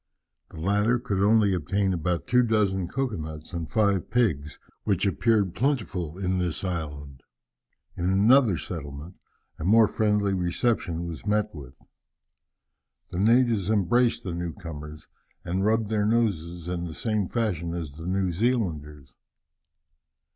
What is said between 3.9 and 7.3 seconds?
pigs, which appeared plentiful in this island.